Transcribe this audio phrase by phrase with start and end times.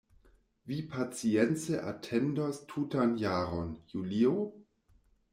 [0.65, 4.65] Vi pacience atendos tutan jaron, Julio?